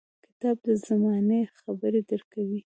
•کتاب 0.25 0.57
د 0.67 0.67
زمانې 0.87 1.41
خبرې 1.59 2.01
درکوي. 2.09 2.59